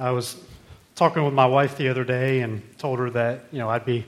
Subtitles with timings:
[0.00, 0.36] I was
[0.94, 4.04] talking with my wife the other day and told her that, you know, I'd be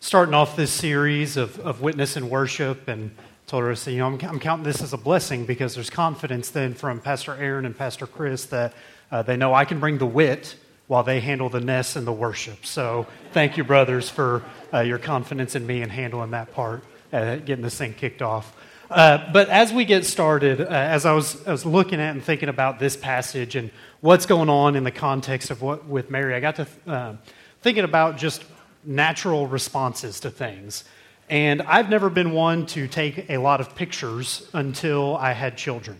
[0.00, 3.12] starting off this series of, of witness and worship and
[3.46, 5.90] told her, I said, you know, I'm, I'm counting this as a blessing because there's
[5.90, 8.74] confidence then from Pastor Aaron and Pastor Chris that
[9.12, 10.56] uh, they know I can bring the wit
[10.88, 12.66] while they handle the ness and the worship.
[12.66, 14.42] So thank you, brothers, for
[14.74, 16.82] uh, your confidence in me and handling that part,
[17.12, 18.56] uh, getting this thing kicked off.
[18.90, 22.24] Uh, but as we get started, uh, as I was, I was looking at and
[22.24, 23.70] thinking about this passage and
[24.00, 27.16] what's going on in the context of what with Mary, I got to uh,
[27.60, 28.44] thinking about just
[28.84, 30.84] natural responses to things.
[31.28, 35.98] And I've never been one to take a lot of pictures until I had children.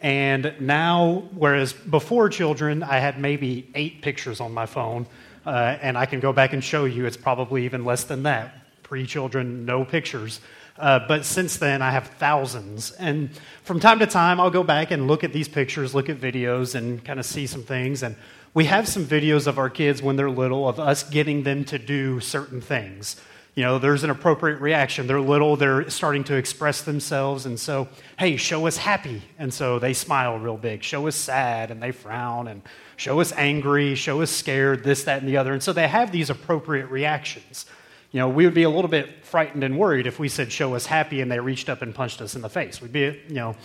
[0.00, 5.06] And now, whereas before children, I had maybe eight pictures on my phone,
[5.44, 8.82] uh, and I can go back and show you it's probably even less than that.
[8.82, 10.40] Pre children, no pictures.
[10.76, 12.90] Uh, but since then, I have thousands.
[12.92, 13.30] And
[13.62, 16.74] from time to time, I'll go back and look at these pictures, look at videos,
[16.74, 18.02] and kind of see some things.
[18.02, 18.16] And
[18.54, 21.78] we have some videos of our kids when they're little of us getting them to
[21.78, 23.20] do certain things.
[23.54, 25.06] You know, there's an appropriate reaction.
[25.06, 27.46] They're little, they're starting to express themselves.
[27.46, 27.86] And so,
[28.18, 29.22] hey, show us happy.
[29.38, 30.82] And so they smile real big.
[30.82, 32.48] Show us sad, and they frown.
[32.48, 32.62] And
[32.96, 35.52] show us angry, show us scared, this, that, and the other.
[35.52, 37.66] And so they have these appropriate reactions.
[38.14, 40.76] You know, we would be a little bit frightened and worried if we said, show
[40.76, 42.80] us happy, and they reached up and punched us in the face.
[42.80, 43.56] We'd be, you know,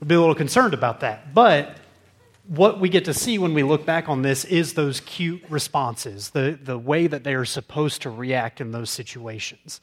[0.00, 1.34] we'd be a little concerned about that.
[1.34, 1.76] But
[2.46, 6.30] what we get to see when we look back on this is those cute responses,
[6.30, 9.82] the, the way that they are supposed to react in those situations.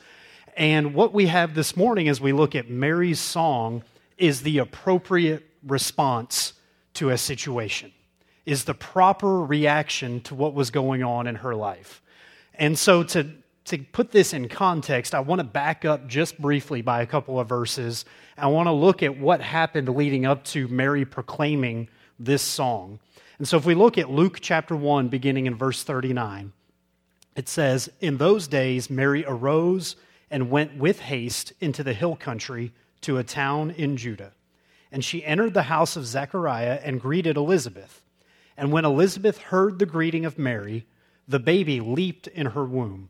[0.55, 3.83] And what we have this morning as we look at Mary's song
[4.17, 6.53] is the appropriate response
[6.95, 7.91] to a situation,
[8.47, 12.01] is the proper reaction to what was going on in her life.
[12.55, 13.29] And so to,
[13.67, 17.37] to put this in context, I want to back up just briefly by a couple
[17.37, 18.05] of verses.
[18.37, 22.99] I want to look at what happened leading up to Mary proclaiming this song.
[23.37, 26.53] And so if we look at Luke chapter 1, beginning in verse 39,
[27.35, 29.97] it says, In those days, Mary arose
[30.31, 32.71] and went with haste into the hill country
[33.01, 34.31] to a town in Judah.
[34.93, 38.01] And she entered the house of Zechariah and greeted Elizabeth.
[38.55, 40.85] And when Elizabeth heard the greeting of Mary,
[41.27, 43.09] the baby leaped in her womb.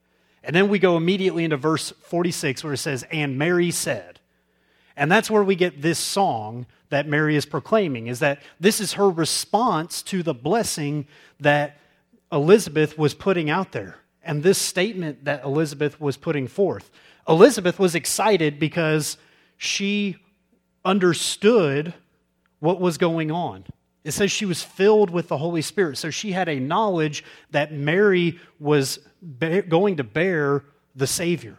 [0.43, 4.19] And then we go immediately into verse 46 where it says, And Mary said.
[4.95, 8.93] And that's where we get this song that Mary is proclaiming, is that this is
[8.93, 11.07] her response to the blessing
[11.39, 11.77] that
[12.31, 13.97] Elizabeth was putting out there.
[14.23, 16.91] And this statement that Elizabeth was putting forth.
[17.27, 19.17] Elizabeth was excited because
[19.57, 20.17] she
[20.83, 21.93] understood
[22.59, 23.65] what was going on.
[24.03, 25.97] It says she was filled with the Holy Spirit.
[25.97, 28.99] So she had a knowledge that Mary was
[29.39, 30.63] going to bear
[30.95, 31.57] the Savior.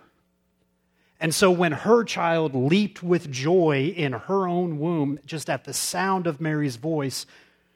[1.20, 5.72] And so when her child leaped with joy in her own womb, just at the
[5.72, 7.26] sound of Mary's voice,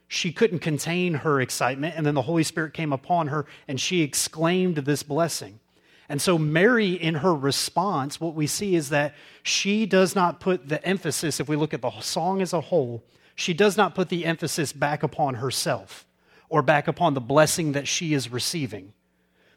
[0.08, 1.94] she couldn't contain her excitement.
[1.96, 5.60] And then the Holy Spirit came upon her and she exclaimed this blessing.
[6.08, 10.68] And so, Mary, in her response, what we see is that she does not put
[10.68, 13.02] the emphasis, if we look at the song as a whole,
[13.36, 16.06] she does not put the emphasis back upon herself
[16.48, 18.92] or back upon the blessing that she is receiving.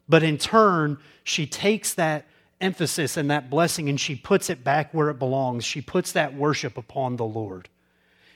[0.07, 2.25] But in turn, she takes that
[2.59, 5.63] emphasis and that blessing and she puts it back where it belongs.
[5.63, 7.69] She puts that worship upon the Lord.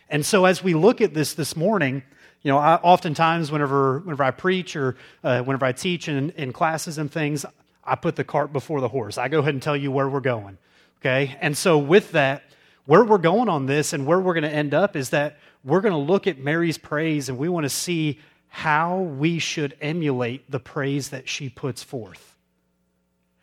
[0.10, 2.04] And so, as we look at this this morning,
[2.42, 6.54] you know, I, oftentimes whenever, whenever I preach or uh, whenever I teach in, in
[6.54, 7.46] classes and things,
[7.84, 9.18] I put the cart before the horse.
[9.18, 10.58] I go ahead and tell you where we're going.
[11.00, 11.36] Okay?
[11.42, 12.44] And so, with that,
[12.86, 15.82] where we're going on this and where we're going to end up is that we're
[15.82, 20.50] going to look at Mary's praise and we want to see how we should emulate
[20.52, 22.38] the praise that she puts forth.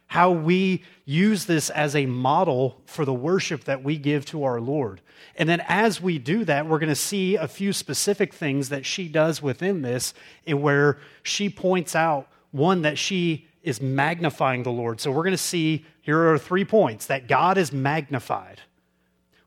[0.06, 4.60] How we use this as a model for the worship that we give to our
[4.60, 5.00] Lord.
[5.36, 8.84] And then as we do that, we're going to see a few specific things that
[8.84, 10.12] she does within this,
[10.46, 15.00] and where she points out one, that she is magnifying the Lord.
[15.00, 18.60] So we're going to see here are three points that God is magnified.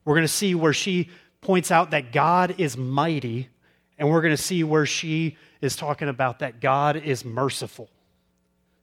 [0.04, 1.10] We're going to see where she
[1.40, 3.48] points out that God is mighty,
[3.98, 7.88] and we're going to see where she is talking about that God is merciful.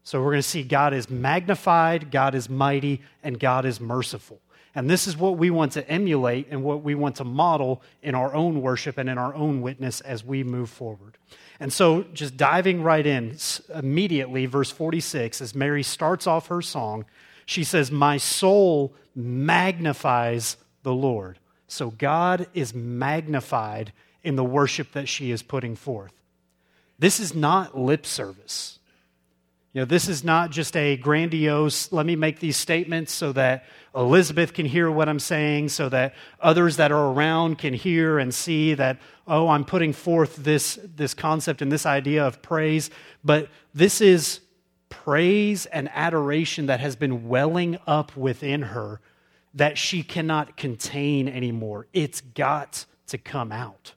[0.03, 4.41] So we're going to see God is magnified, God is mighty, and God is merciful.
[4.73, 8.15] And this is what we want to emulate and what we want to model in
[8.15, 11.17] our own worship and in our own witness as we move forward.
[11.59, 13.37] And so, just diving right in
[13.75, 17.05] immediately, verse 46, as Mary starts off her song,
[17.45, 21.39] she says, My soul magnifies the Lord.
[21.67, 23.93] So, God is magnified
[24.23, 26.13] in the worship that she is putting forth.
[26.99, 28.79] This is not lip service.
[29.73, 33.63] You know, this is not just a grandiose, let me make these statements so that
[33.95, 38.33] Elizabeth can hear what I'm saying, so that others that are around can hear and
[38.33, 42.89] see that, oh, I'm putting forth this, this concept and this idea of praise.
[43.23, 44.41] But this is
[44.89, 48.99] praise and adoration that has been welling up within her
[49.53, 51.87] that she cannot contain anymore.
[51.93, 53.93] It's got to come out.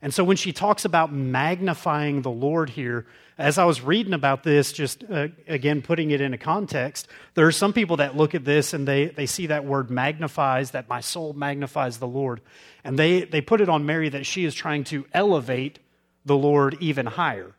[0.00, 3.06] And so when she talks about magnifying the Lord here,
[3.36, 7.52] as I was reading about this, just uh, again putting it into context, there are
[7.52, 11.00] some people that look at this and they, they see that word magnifies, that my
[11.00, 12.40] soul magnifies the Lord.
[12.84, 15.80] And they, they put it on Mary that she is trying to elevate
[16.24, 17.54] the Lord even higher.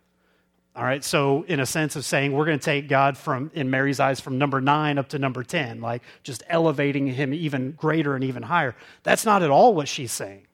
[0.75, 3.69] All right, so in a sense of saying we're going to take God from, in
[3.69, 8.15] Mary's eyes, from number nine up to number 10, like just elevating him even greater
[8.15, 8.75] and even higher.
[9.03, 10.45] That's not at all what she's saying.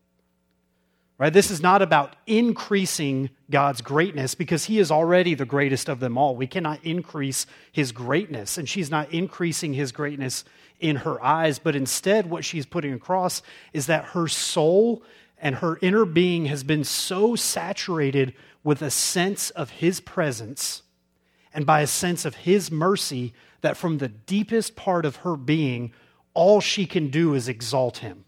[1.17, 1.31] Right?
[1.31, 6.17] This is not about increasing God's greatness because he is already the greatest of them
[6.17, 6.35] all.
[6.35, 10.43] We cannot increase his greatness, and she's not increasing his greatness
[10.79, 13.41] in her eyes, but instead, what she's putting across
[13.71, 15.03] is that her soul
[15.37, 18.33] and her inner being has been so saturated
[18.65, 20.81] with a sense of his presence
[21.53, 25.93] and by a sense of his mercy that from the deepest part of her being,
[26.33, 28.25] all she can do is exalt him.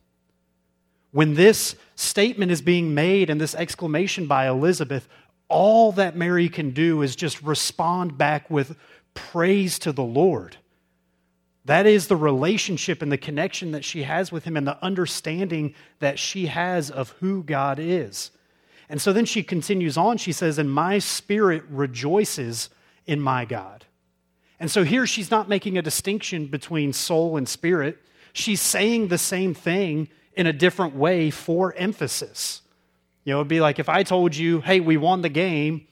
[1.12, 5.10] When this statement is being made and this exclamation by Elizabeth,
[5.50, 8.78] all that Mary can do is just respond back with
[9.16, 10.58] praise to the Lord.
[11.66, 15.74] That is the relationship and the connection that she has with him and the understanding
[16.00, 18.30] that she has of who God is.
[18.90, 20.18] And so then she continues on.
[20.18, 22.70] She says, And my spirit rejoices
[23.06, 23.86] in my God.
[24.60, 28.00] And so here she's not making a distinction between soul and spirit.
[28.34, 32.62] She's saying the same thing in a different way for emphasis.
[33.24, 35.88] You know, it'd be like if I told you, hey, we won the game,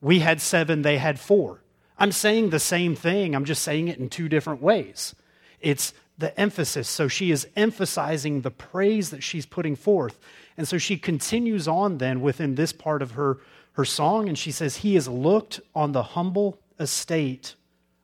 [0.00, 1.62] we had seven, they had four.
[1.98, 5.14] I'm saying the same thing, I'm just saying it in two different ways.
[5.60, 6.88] It's the emphasis.
[6.88, 10.18] So she is emphasizing the praise that she's putting forth.
[10.58, 13.38] And so she continues on then within this part of her,
[13.74, 17.54] her song, and she says, He has looked on the humble estate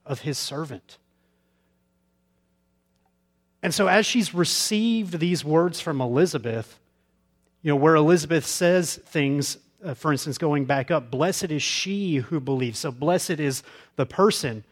[0.06, 0.98] of his servant.
[3.60, 6.78] And so, as she's received these words from Elizabeth,
[7.62, 12.16] you know, where Elizabeth says things, uh, for instance, going back up, blessed is she
[12.16, 12.78] who believes.
[12.78, 13.64] So, blessed is
[13.96, 14.64] the person.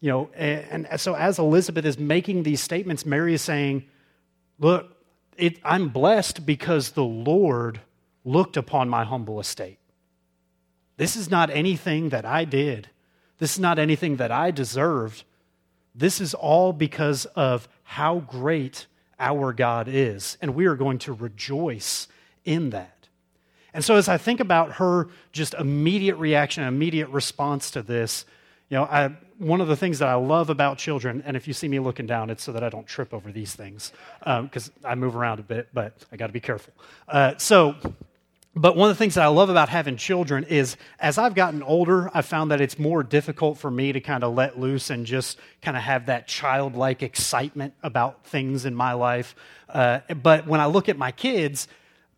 [0.00, 3.84] You know, and, and so as Elizabeth is making these statements, Mary is saying,
[4.58, 4.93] Look,
[5.36, 7.80] it, I'm blessed because the Lord
[8.24, 9.78] looked upon my humble estate.
[10.96, 12.88] This is not anything that I did,
[13.38, 15.24] this is not anything that I deserved.
[15.96, 18.86] This is all because of how great
[19.20, 22.08] our God is, and we are going to rejoice
[22.44, 23.08] in that.
[23.72, 28.24] And so, as I think about her just immediate reaction, immediate response to this,
[28.70, 31.54] you know, I, one of the things that I love about children, and if you
[31.54, 34.74] see me looking down, it's so that I don't trip over these things, because um,
[34.84, 36.72] I move around a bit, but I got to be careful.
[37.08, 37.74] Uh, so,
[38.56, 41.62] but one of the things that I love about having children is as I've gotten
[41.62, 45.04] older, I've found that it's more difficult for me to kind of let loose and
[45.04, 49.34] just kind of have that childlike excitement about things in my life.
[49.68, 51.66] Uh, but when I look at my kids,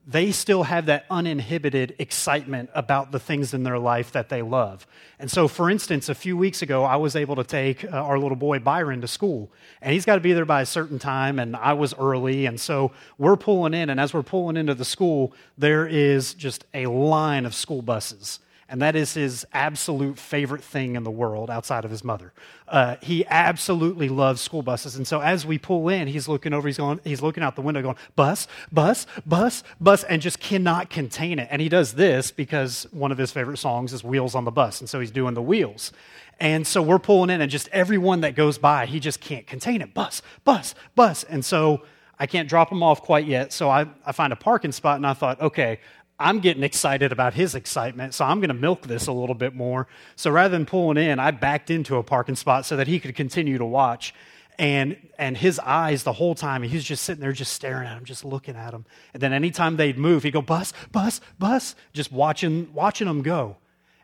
[0.06, 4.86] they still have that uninhibited excitement about the things in their life that they love.
[5.18, 8.16] And so, for instance, a few weeks ago, I was able to take uh, our
[8.18, 9.50] little boy Byron to school,
[9.82, 12.46] and he's got to be there by a certain time, and I was early.
[12.46, 16.64] And so, we're pulling in, and as we're pulling into the school, there is just
[16.72, 21.50] a line of school buses and that is his absolute favorite thing in the world
[21.50, 22.32] outside of his mother.
[22.66, 26.66] Uh, he absolutely loves school buses, and so as we pull in, he's looking over,
[26.66, 30.90] he's going, he's looking out the window, going bus, bus, bus, bus, and just cannot
[30.90, 31.49] contain it.
[31.50, 34.80] And he does this because one of his favorite songs is "Wheels on the Bus,"
[34.80, 35.92] and so he's doing the wheels.
[36.40, 39.80] And so we're pulling in, and just everyone that goes by, he just can't contain
[39.80, 39.94] it.
[39.94, 41.82] Bus, bus, bus, and so.
[42.18, 45.06] I can't drop him off quite yet, so I, I find a parking spot, and
[45.06, 45.80] I thought, okay,
[46.18, 49.54] I'm getting excited about his excitement, so I'm going to milk this a little bit
[49.54, 49.87] more.
[50.16, 53.14] So rather than pulling in, I backed into a parking spot so that he could
[53.14, 54.14] continue to watch.
[54.58, 58.04] And, and his eyes the whole time, he's just sitting there just staring at him,
[58.04, 58.87] just looking at him.
[59.12, 63.58] And then anytime they'd move, he'd go, bus, bus, bus, just watching, watching them go.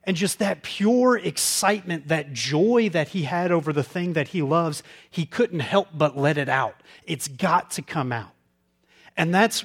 [0.05, 4.43] And just that pure excitement, that joy that he had over the thing that he
[4.43, 6.75] loves, he couldn't help but let it out.
[7.07, 8.33] It's got to come out.
[9.17, 9.65] And that's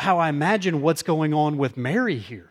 [0.00, 2.50] how I imagine what's going on with Mary here.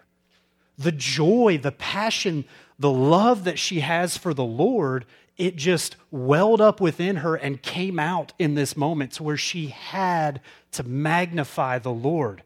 [0.77, 2.45] The joy, the passion,
[2.77, 5.05] the love that she has for the Lord,
[5.37, 9.67] it just welled up within her and came out in this moment to where she
[9.67, 10.41] had
[10.71, 12.43] to magnify the Lord.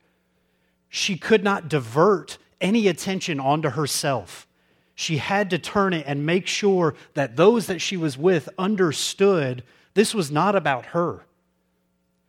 [0.89, 4.47] She could not divert any attention onto herself.
[4.95, 9.63] She had to turn it and make sure that those that she was with understood
[9.93, 11.25] this was not about her.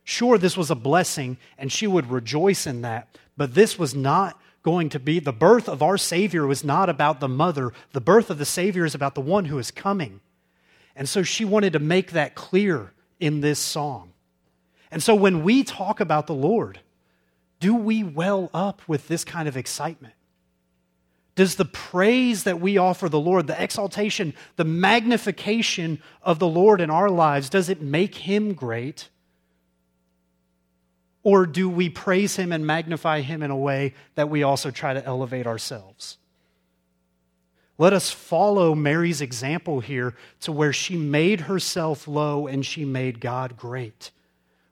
[0.05, 4.39] Sure, this was a blessing and she would rejoice in that, but this was not
[4.61, 7.73] going to be the birth of our Savior was not about the mother.
[7.91, 10.21] The birth of the Savior is about the one who is coming.
[10.95, 14.13] And so she wanted to make that clear in this song.
[14.91, 16.79] And so when we talk about the Lord,
[17.59, 20.13] do we well up with this kind of excitement?
[21.35, 26.79] Does the praise that we offer the Lord, the exaltation, the magnification of the Lord
[26.79, 29.09] in our lives, does it make him great?
[31.25, 34.93] Or do we praise him and magnify him in a way that we also try
[34.93, 36.17] to elevate ourselves?
[37.79, 43.19] Let us follow Mary's example here to where she made herself low and she made
[43.19, 44.11] God great.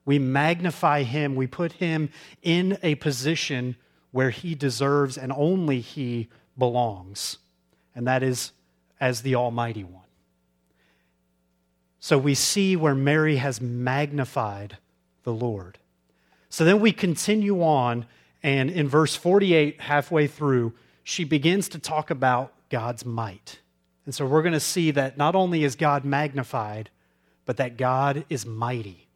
[0.05, 2.09] We magnify him, we put him
[2.43, 3.75] in a position
[4.11, 7.39] where he deserves and only he belongs,
[7.95, 8.51] and that is
[8.99, 10.03] as the Almighty One.
[11.99, 14.77] So we see where Mary has magnified
[15.23, 15.79] the Lord.
[16.53, 18.05] So then we continue on,
[18.43, 23.57] and in verse 48, halfway through, she begins to talk about God's might.
[24.05, 26.91] And so we're going to see that not only is God magnified,
[27.47, 29.07] but that God is mighty.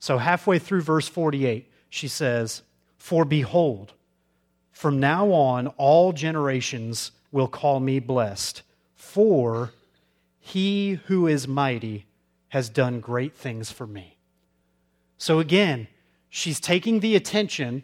[0.00, 2.60] So halfway through verse 48, she says,
[2.98, 3.94] For behold,
[4.70, 8.60] from now on all generations will call me blessed,
[8.94, 9.72] for
[10.38, 12.04] he who is mighty
[12.48, 14.18] has done great things for me.
[15.16, 15.88] So again,
[16.30, 17.82] she's taking the attention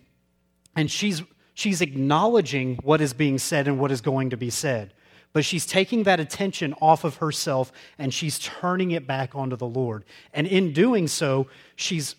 [0.76, 1.22] and she's,
[1.54, 4.92] she's acknowledging what is being said and what is going to be said.
[5.32, 9.66] But she's taking that attention off of herself and she's turning it back onto the
[9.66, 10.04] Lord.
[10.32, 12.14] And in doing so, she's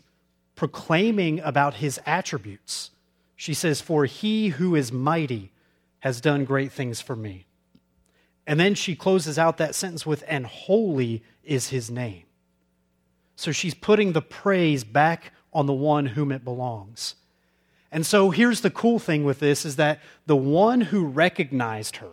[0.55, 2.91] proclaiming about his attributes.
[3.36, 5.51] She says, For he who is mighty
[6.00, 7.46] has done great things for me.
[8.48, 12.24] And then she closes out that sentence with, And holy is his name.
[13.36, 17.15] So she's putting the praise back on the one whom it belongs.
[17.91, 22.12] And so here's the cool thing with this is that the one who recognized her,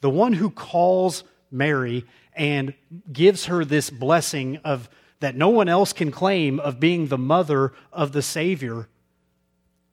[0.00, 2.04] the one who calls Mary
[2.34, 2.74] and
[3.12, 4.90] gives her this blessing of
[5.20, 8.88] that no one else can claim of being the mother of the Savior,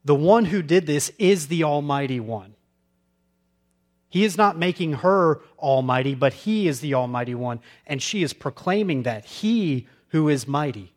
[0.03, 2.55] the one who did this is the Almighty One.
[4.09, 8.33] He is not making her almighty, but he is the Almighty One, and she is
[8.33, 10.91] proclaiming that he who is mighty.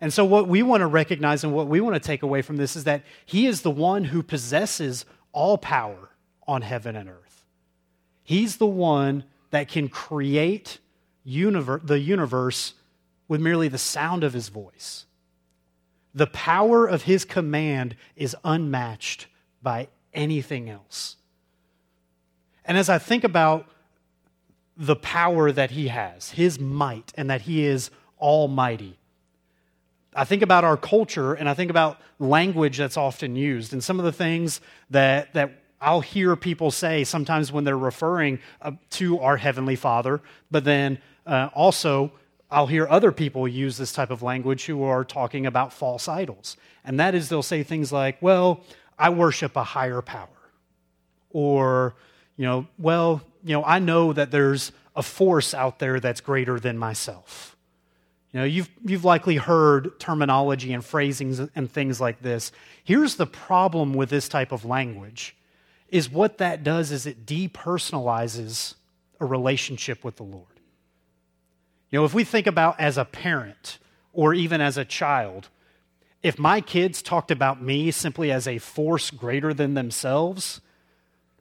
[0.00, 2.56] And so, what we want to recognize and what we want to take away from
[2.56, 6.10] this is that He is the one who possesses all power
[6.46, 7.44] on heaven and earth.
[8.22, 10.78] He's the one that can create
[11.24, 12.74] universe, the universe
[13.28, 15.06] with merely the sound of His voice.
[16.14, 19.26] The power of His command is unmatched
[19.62, 21.16] by anything else.
[22.64, 23.66] And as I think about
[24.76, 28.98] the power that He has, His might, and that He is almighty,
[30.16, 33.72] I think about our culture and I think about language that's often used.
[33.72, 38.40] And some of the things that, that I'll hear people say sometimes when they're referring
[38.62, 42.12] uh, to our Heavenly Father, but then uh, also
[42.50, 46.56] I'll hear other people use this type of language who are talking about false idols.
[46.84, 48.62] And that is, they'll say things like, well,
[48.98, 50.28] I worship a higher power.
[51.30, 51.94] Or,
[52.36, 56.58] you know, well, you know, I know that there's a force out there that's greater
[56.58, 57.55] than myself.
[58.36, 62.52] You know, you've, you've likely heard terminology and phrasings and things like this.
[62.84, 65.34] Here's the problem with this type of language
[65.88, 68.74] is what that does is it depersonalizes
[69.20, 70.60] a relationship with the Lord.
[71.88, 73.78] You know, if we think about as a parent
[74.12, 75.48] or even as a child,
[76.22, 80.60] if my kids talked about me simply as a force greater than themselves,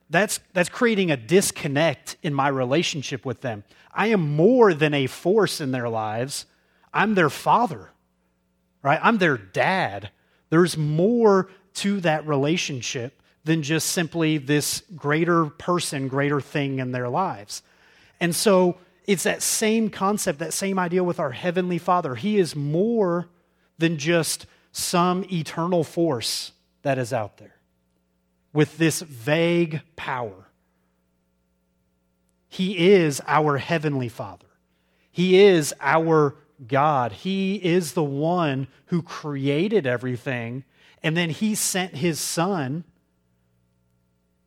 [0.09, 3.65] that's, that's creating a disconnect in my relationship with them.
[3.93, 6.45] I am more than a force in their lives.
[6.95, 7.91] I'm their father,
[8.81, 8.99] right?
[9.03, 10.09] I'm their dad.
[10.49, 17.09] There's more to that relationship than just simply this greater person, greater thing in their
[17.09, 17.61] lives.
[18.19, 22.15] And so it's that same concept, that same idea with our Heavenly Father.
[22.15, 23.27] He is more
[23.77, 27.55] than just some eternal force that is out there
[28.53, 30.47] with this vague power.
[32.47, 34.47] He is our Heavenly Father.
[35.11, 36.35] He is our
[36.67, 37.12] God.
[37.12, 40.63] He is the one who created everything,
[41.03, 42.83] and then He sent His Son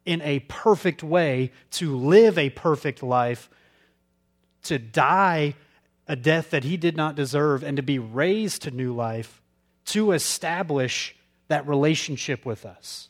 [0.04, 3.50] in a perfect way to live a perfect life,
[4.62, 5.54] to die
[6.06, 9.42] a death that He did not deserve, and to be raised to new life
[9.88, 11.16] to establish
[11.48, 13.08] that relationship with us,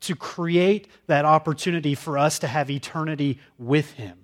[0.00, 4.23] to create that opportunity for us to have eternity with Him.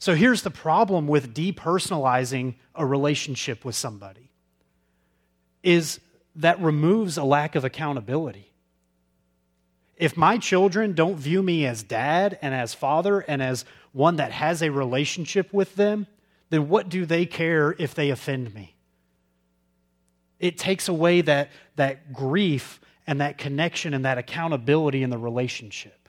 [0.00, 4.30] So here's the problem with depersonalizing a relationship with somebody
[5.62, 6.00] is
[6.36, 8.50] that removes a lack of accountability.
[9.98, 14.32] If my children don't view me as dad and as father and as one that
[14.32, 16.06] has a relationship with them,
[16.48, 18.74] then what do they care if they offend me?
[20.38, 26.08] It takes away that, that grief and that connection and that accountability in the relationship.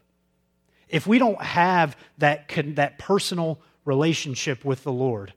[0.87, 5.33] If we don't have that, that personal relationship with the Lord,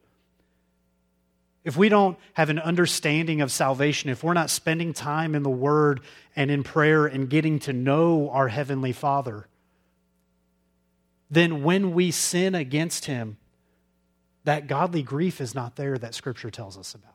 [1.65, 5.51] if we don't have an understanding of salvation, if we're not spending time in the
[5.51, 6.01] Word
[6.37, 9.47] and in prayer and getting to know our Heavenly Father,
[11.31, 13.39] then when we sin against Him,
[14.45, 17.15] that godly grief is not there that Scripture tells us about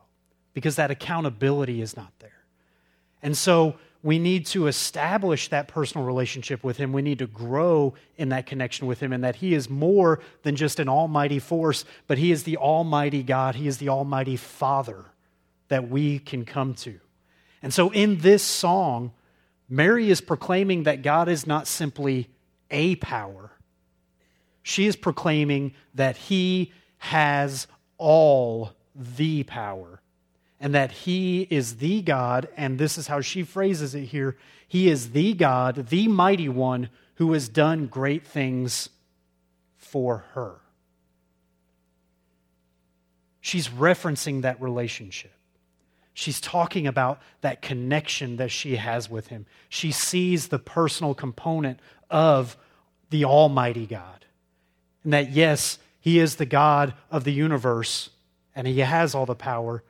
[0.52, 2.44] because that accountability is not there.
[3.22, 6.92] And so we need to establish that personal relationship with Him.
[6.92, 10.56] We need to grow in that connection with Him, and that He is more than
[10.56, 13.54] just an almighty force, but He is the almighty God.
[13.54, 15.04] He is the almighty Father
[15.68, 16.98] that we can come to.
[17.62, 19.12] And so in this song,
[19.68, 22.28] Mary is proclaiming that God is not simply
[22.70, 23.50] a power,
[24.62, 27.66] she is proclaiming that He has
[27.98, 29.99] all the power
[30.60, 34.36] and that he is the God, and this is how she phrases it here
[34.68, 38.90] He is the God, the mighty one, who has done great things
[39.76, 40.56] for her.
[43.40, 45.32] She's referencing that relationship.
[46.12, 49.46] She's talking about that connection that she has with him.
[49.68, 52.56] She sees the personal component of
[53.08, 54.26] the Almighty God.
[55.04, 58.10] And that, yes, He is the God of the universe
[58.54, 59.82] and He has all the power,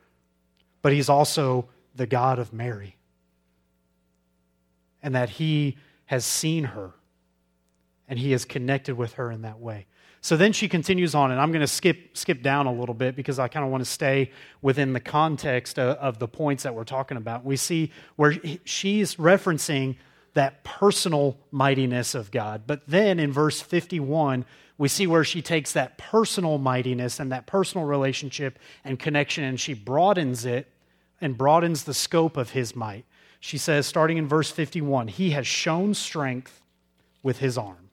[0.81, 2.97] but he's also the God of Mary.
[5.03, 6.91] And that he has seen her
[8.07, 9.87] and he has connected with her in that way.
[10.23, 13.15] So then she continues on, and I'm going to skip, skip down a little bit
[13.15, 16.75] because I kind of want to stay within the context of, of the points that
[16.75, 17.43] we're talking about.
[17.43, 19.95] We see where she's referencing
[20.33, 22.63] that personal mightiness of God.
[22.67, 24.45] But then in verse 51,
[24.81, 29.59] we see where she takes that personal mightiness and that personal relationship and connection and
[29.59, 30.71] she broadens it
[31.21, 33.05] and broadens the scope of his might.
[33.39, 36.63] She says, starting in verse 51, He has shown strength
[37.21, 37.91] with his arm.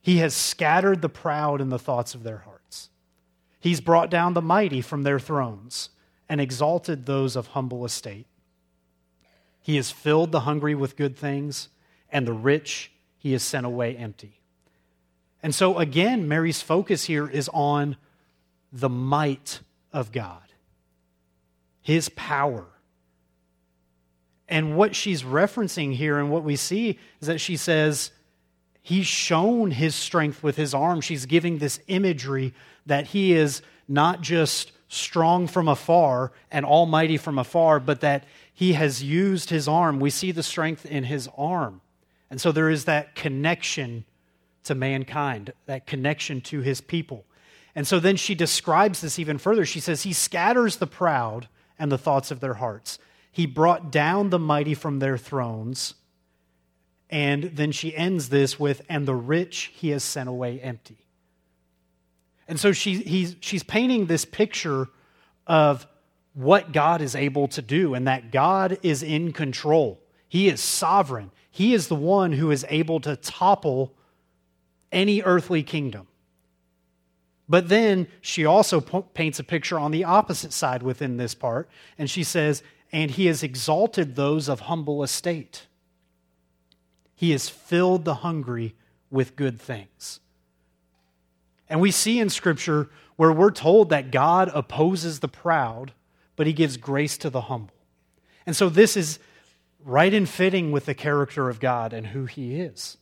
[0.00, 2.88] He has scattered the proud in the thoughts of their hearts.
[3.60, 5.90] He's brought down the mighty from their thrones
[6.30, 8.26] and exalted those of humble estate.
[9.60, 11.68] He has filled the hungry with good things,
[12.10, 14.40] and the rich he has sent away empty.
[15.44, 17.98] And so, again, Mary's focus here is on
[18.72, 19.60] the might
[19.92, 20.40] of God
[21.82, 22.64] his power.
[24.48, 28.10] And what she's referencing here and what we see is that she says,
[28.80, 31.02] He's shown his strength with his arm.
[31.02, 32.54] She's giving this imagery
[32.86, 38.72] that he is not just strong from afar and almighty from afar, but that he
[38.72, 40.00] has used his arm.
[40.00, 41.82] We see the strength in his arm.
[42.30, 44.06] And so there is that connection
[44.64, 47.24] to mankind, that connection to his people.
[47.74, 49.64] And so then she describes this even further.
[49.64, 51.48] She says, He scatters the proud
[51.78, 52.98] and the thoughts of their hearts.
[53.30, 55.94] He brought down the mighty from their thrones.
[57.10, 60.98] And then she ends this with, and the rich he has sent away empty.
[62.46, 64.88] And so she, she's painting this picture
[65.46, 65.86] of
[66.34, 70.00] what God is able to do and that God is in control.
[70.28, 71.30] He is sovereign.
[71.50, 73.94] He is the one who is able to topple
[74.94, 76.06] any earthly kingdom.
[77.46, 82.08] But then she also paints a picture on the opposite side within this part, and
[82.08, 85.66] she says, And he has exalted those of humble estate.
[87.14, 88.74] He has filled the hungry
[89.10, 90.20] with good things.
[91.68, 95.92] And we see in Scripture where we're told that God opposes the proud,
[96.36, 97.74] but he gives grace to the humble.
[98.46, 99.18] And so this is
[99.84, 102.96] right in fitting with the character of God and who he is.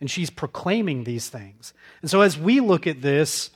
[0.00, 1.74] And she's proclaiming these things.
[2.02, 3.50] And so as we look at this,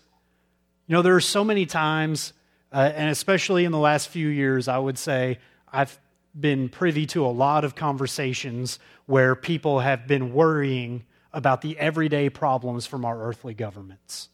[0.86, 2.32] you know, there are so many times,
[2.72, 5.38] uh, and especially in the last few years, I would say
[5.72, 5.98] I've
[6.38, 12.28] been privy to a lot of conversations where people have been worrying about the everyday
[12.28, 14.28] problems from our earthly governments.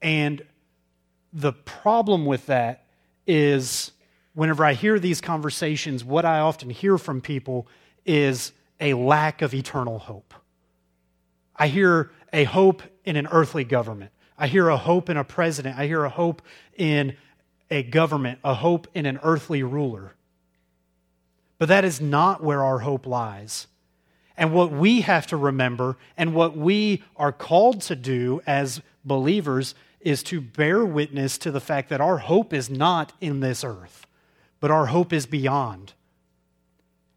[0.00, 0.42] And
[1.32, 2.86] the problem with that
[3.26, 3.92] is
[4.34, 7.66] whenever I hear these conversations, what I often hear from people
[8.04, 10.34] is a lack of eternal hope.
[11.54, 14.12] I hear a hope in an earthly government.
[14.38, 15.78] I hear a hope in a president.
[15.78, 16.42] I hear a hope
[16.76, 17.16] in
[17.70, 20.14] a government, a hope in an earthly ruler.
[21.58, 23.66] But that is not where our hope lies.
[24.36, 29.74] And what we have to remember and what we are called to do as believers
[30.00, 34.06] is to bear witness to the fact that our hope is not in this earth,
[34.60, 35.94] but our hope is beyond.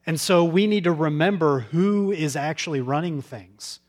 [0.10, 3.80] And so we need to remember who is actually running things,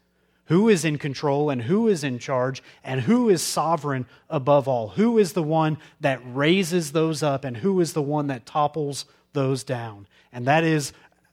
[0.48, 4.88] who is in control and who is in charge, and who is sovereign above all.
[4.88, 9.06] Who is the one that raises those up, and who is the one that topples
[9.32, 10.06] those down.
[10.30, 10.92] And that is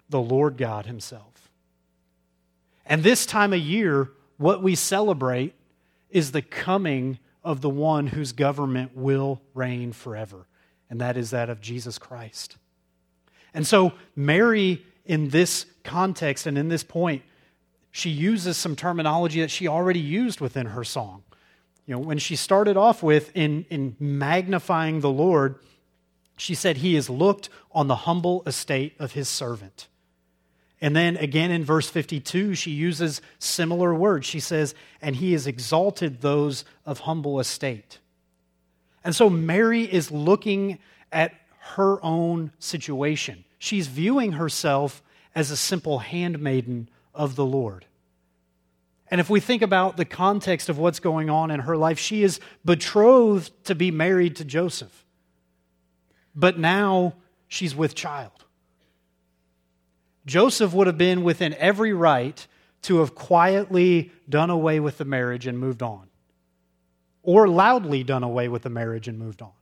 [0.10, 1.50] the Lord God Himself.
[2.86, 5.54] And this time of year, what we celebrate
[6.10, 10.48] is the coming of the one whose government will reign forever,
[10.90, 12.56] and that is that of Jesus Christ.
[13.58, 17.24] And so, Mary, in this context and in this point,
[17.90, 21.24] she uses some terminology that she already used within her song.
[21.88, 25.56] You know, when she started off with in, in magnifying the Lord,
[26.38, 29.88] she said, He has looked on the humble estate of his servant.
[30.80, 34.28] And then again in verse 52, she uses similar words.
[34.28, 37.98] She says, And he has exalted those of humble estate.
[39.04, 40.78] And so Mary is looking
[41.12, 43.44] at her own situation.
[43.58, 45.02] She's viewing herself
[45.34, 47.86] as a simple handmaiden of the Lord.
[49.10, 52.24] And if we think about the context of what's going on in her life, she
[52.24, 55.06] is betrothed to be married to Joseph.
[56.36, 57.14] But now
[57.48, 58.46] she's with child.
[60.26, 62.46] Joseph would have been within every right
[62.84, 66.08] to have quietly done away with the marriage and moved on,
[67.24, 69.54] or loudly done away with the marriage and moved on.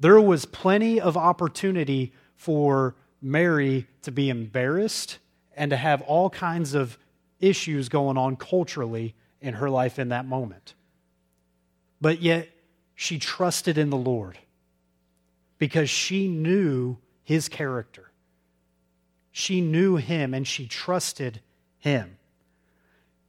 [0.00, 5.18] There was plenty of opportunity for Mary to be embarrassed
[5.56, 6.98] and to have all kinds of
[7.38, 10.74] issues going on culturally in her life in that moment.
[12.00, 12.48] But yet,
[12.96, 14.38] she trusted in the Lord
[15.58, 18.10] because she knew his character.
[19.30, 21.40] She knew him and she trusted
[21.78, 22.16] him.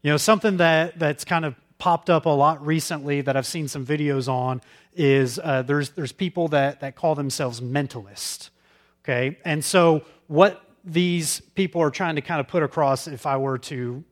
[0.02, 3.68] You know, something that, that's kind of popped up a lot recently that I've seen
[3.68, 4.62] some videos on
[4.96, 8.50] is uh, there's, there's people that, that call themselves mentalists.
[9.04, 9.38] Okay?
[9.44, 13.58] And so, what these people are trying to kind of put across, if I were
[13.60, 14.04] to,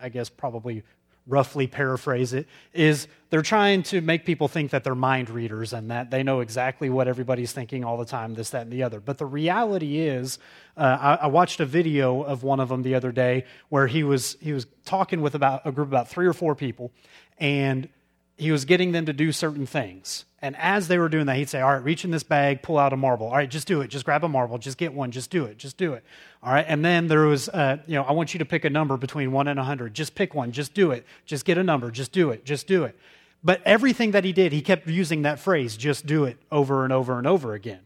[0.00, 0.82] I guess, probably
[1.26, 5.90] roughly paraphrase it, is they're trying to make people think that they're mind readers and
[5.90, 9.00] that they know exactly what everybody's thinking all the time, this, that, and the other.
[9.00, 10.38] But the reality is,
[10.76, 14.04] uh, I, I, watched a video of one of them the other day where he
[14.04, 16.92] was, he was talking with about a group of about three or four people,
[17.38, 17.88] and
[18.36, 20.26] he was getting them to do certain things.
[20.46, 22.78] And as they were doing that, he'd say, All right, reach in this bag, pull
[22.78, 23.26] out a marble.
[23.26, 23.88] All right, just do it.
[23.88, 24.58] Just grab a marble.
[24.58, 25.10] Just get one.
[25.10, 25.58] Just do it.
[25.58, 26.04] Just do it.
[26.40, 26.64] All right.
[26.68, 29.32] And then there was, uh, you know, I want you to pick a number between
[29.32, 29.92] one and a 100.
[29.92, 30.52] Just pick one.
[30.52, 31.04] Just do it.
[31.24, 31.90] Just get a number.
[31.90, 32.44] Just do it.
[32.44, 32.96] Just do it.
[33.42, 36.92] But everything that he did, he kept using that phrase, just do it, over and
[36.92, 37.80] over and over again.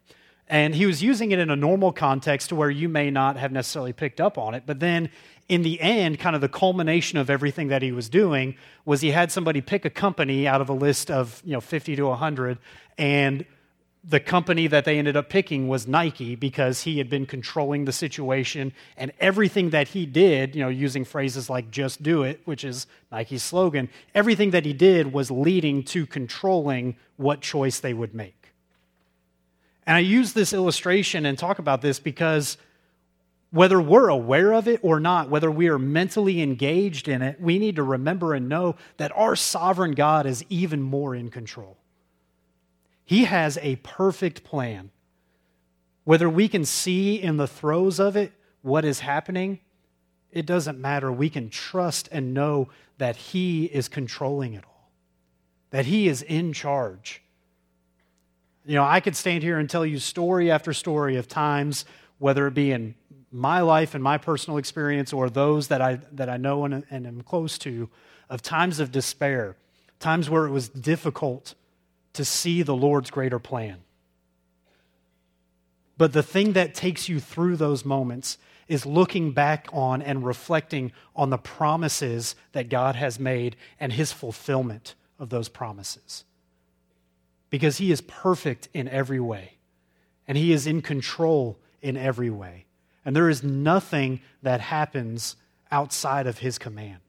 [0.47, 3.53] And he was using it in a normal context to where you may not have
[3.53, 4.65] necessarily picked up on it.
[4.67, 5.09] But then
[5.51, 9.11] in the end, kind of the culmination of everything that he was doing was he
[9.11, 12.57] had somebody pick a company out of a list of you know 50 to 100,
[12.97, 13.45] and
[14.05, 17.93] the company that they ended up picking was Nike because he had been controlling the
[17.93, 22.65] situation and everything that he did, you know, using phrases like just do it, which
[22.65, 28.15] is Nike's slogan, everything that he did was leading to controlling what choice they would
[28.15, 28.53] make.
[29.87, 32.57] And I use this illustration and talk about this because
[33.51, 37.59] whether we're aware of it or not, whether we are mentally engaged in it, we
[37.59, 41.77] need to remember and know that our sovereign God is even more in control.
[43.05, 44.91] He has a perfect plan.
[46.05, 48.33] Whether we can see in the throes of it
[48.63, 49.59] what is happening,
[50.31, 51.11] it doesn't matter.
[51.11, 54.93] We can trust and know that He is controlling it all,
[55.71, 57.21] that He is in charge.
[58.65, 61.85] You know, I could stand here and tell you story after story of times,
[62.19, 62.95] whether it be in
[63.31, 67.07] my life and my personal experience or those that I, that I know and, and
[67.07, 67.89] am close to
[68.29, 69.57] of times of despair,
[69.99, 71.55] times where it was difficult
[72.15, 73.79] to see the Lord's greater plan.
[75.97, 78.39] But the thing that takes you through those moments
[78.69, 84.13] is looking back on and reflecting on the promises that God has made and his
[84.13, 86.25] fulfillment of those promises.
[87.51, 89.55] Because he is perfect in every way,
[90.27, 92.65] and he is in control in every way.
[93.11, 95.35] And there is nothing that happens
[95.73, 97.01] outside of his command.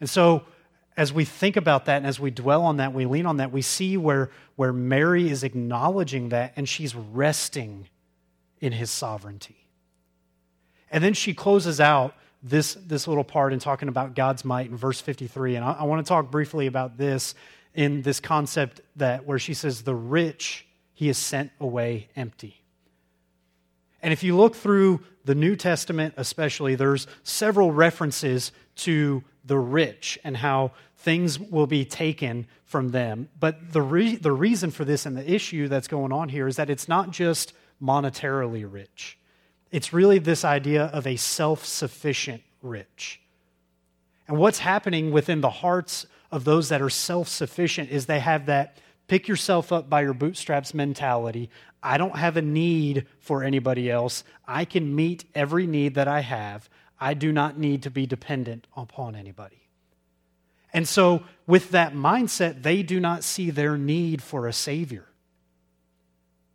[0.00, 0.42] And so,
[0.96, 3.52] as we think about that and as we dwell on that, we lean on that,
[3.52, 7.88] we see where, where Mary is acknowledging that and she's resting
[8.58, 9.68] in his sovereignty.
[10.90, 14.76] And then she closes out this, this little part in talking about God's might in
[14.76, 15.54] verse 53.
[15.54, 17.36] And I, I want to talk briefly about this
[17.72, 22.63] in this concept that where she says, The rich he has sent away empty.
[24.04, 30.18] And if you look through the New Testament, especially, there's several references to the rich
[30.22, 33.30] and how things will be taken from them.
[33.40, 36.56] But the, re- the reason for this and the issue that's going on here is
[36.56, 39.18] that it's not just monetarily rich,
[39.72, 43.22] it's really this idea of a self sufficient rich.
[44.28, 48.44] And what's happening within the hearts of those that are self sufficient is they have
[48.46, 51.50] that pick yourself up by your bootstraps mentality.
[51.82, 54.24] I don't have a need for anybody else.
[54.46, 56.68] I can meet every need that I have.
[56.98, 59.68] I do not need to be dependent upon anybody.
[60.72, 65.06] And so, with that mindset, they do not see their need for a Savior.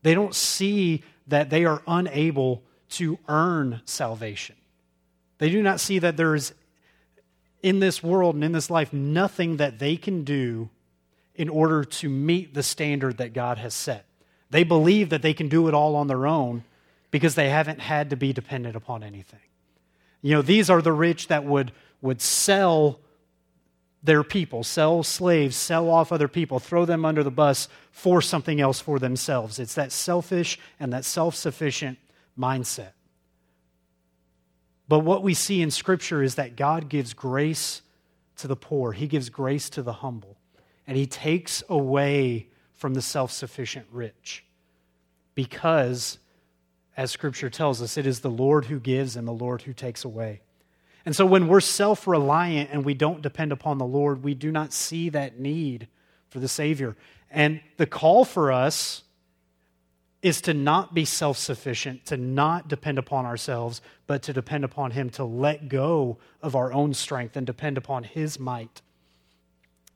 [0.01, 4.55] They don't see that they are unable to earn salvation.
[5.37, 6.53] They do not see that there is,
[7.61, 10.69] in this world and in this life, nothing that they can do
[11.39, 14.03] in order to meet the standard that God has set.
[14.49, 16.65] They believe that they can do it all on their own
[17.11, 19.39] because they haven't had to be dependent upon anything.
[20.21, 21.71] You know, these are the rich that would,
[22.01, 22.99] would sell
[24.03, 28.59] their people, sell slaves, sell off other people, throw them under the bus for something
[28.59, 29.59] else for themselves.
[29.59, 31.99] It's that selfish and that self sufficient
[32.37, 32.91] mindset.
[34.89, 37.81] But what we see in Scripture is that God gives grace
[38.37, 40.35] to the poor, He gives grace to the humble,
[40.89, 44.43] and He takes away from the self sufficient rich.
[45.35, 46.17] Because,
[46.97, 50.03] as Scripture tells us, it is the Lord who gives and the Lord who takes
[50.03, 50.41] away.
[51.05, 54.51] And so when we're self reliant and we don't depend upon the Lord, we do
[54.51, 55.87] not see that need
[56.29, 56.97] for the Savior.
[57.29, 59.03] And the call for us
[60.23, 64.89] is to not be self sufficient, to not depend upon ourselves, but to depend upon
[64.89, 68.81] Him, to let go of our own strength and depend upon His might.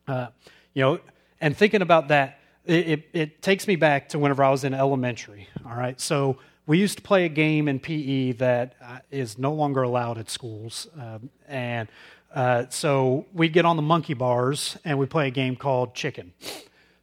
[0.07, 0.27] Uh,
[0.73, 0.99] you know,
[1.41, 4.73] and thinking about that, it, it, it, takes me back to whenever I was in
[4.73, 5.47] elementary.
[5.65, 8.99] All right, so we used to play a game in PE that uh,
[9.37, 11.89] no longer allowed at schools, um, and
[12.33, 16.33] uh, so we'd get on the monkey bars and we play a game called chicken.